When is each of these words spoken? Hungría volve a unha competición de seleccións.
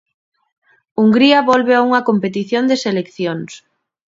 Hungría 0.99 1.39
volve 1.49 1.73
a 1.75 1.83
unha 1.87 2.05
competición 2.09 2.63
de 2.67 2.75
seleccións. 2.85 3.51